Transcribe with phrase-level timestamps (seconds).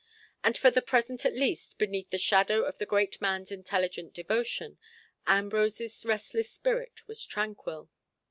[0.43, 4.79] And for the present at least beneath the shadow of the great man's intelligent devotion,
[5.27, 7.87] Ambrose's restless spirit was tranquil.